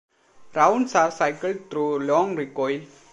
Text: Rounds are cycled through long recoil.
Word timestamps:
Rounds 0.55 0.95
are 0.95 1.11
cycled 1.11 1.69
through 1.69 1.99
long 1.99 2.35
recoil. 2.35 2.81